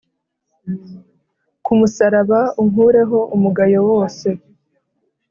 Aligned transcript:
Kumusaraba 1.65 2.39
unkureho 2.61 3.19
umugayo 3.35 3.79
wose 3.89 4.27